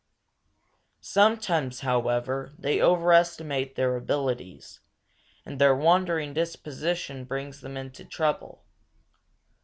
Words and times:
Sometimes, 1.01 1.81
however, 1.81 2.55
they 2.57 2.81
overestimate 2.81 3.75
their 3.75 3.95
abilities, 3.95 4.79
and 5.45 5.61
their 5.61 5.75
wandering 5.75 6.33
disposition 6.33 7.23
brings 7.23 7.61
them 7.61 7.77
into 7.77 8.03
trouble. 8.03 8.65